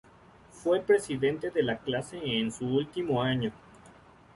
Fue 0.49 0.79
presidente 0.79 1.51
de 1.51 1.61
la 1.61 1.77
clase 1.77 2.19
en 2.23 2.51
su 2.51 2.65
último 2.65 3.21
año. 3.21 3.51